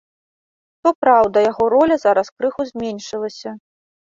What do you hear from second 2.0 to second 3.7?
зараз крыху зменшылася.